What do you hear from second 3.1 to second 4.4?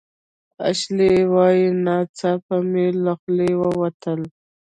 خولې ووتل